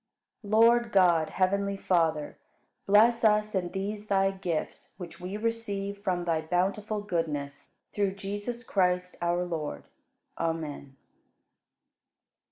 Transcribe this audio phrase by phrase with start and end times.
[0.41, 0.51] 45.
[0.51, 2.35] Lord God, heavenly Father,
[2.87, 8.63] bless us and these Thy gifts which we receive from Thy bountiful goodness, through Jesus
[8.63, 9.83] Christ, our Lord.
[10.39, 10.95] Amen.